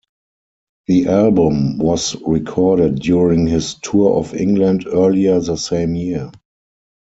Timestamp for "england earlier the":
4.33-5.57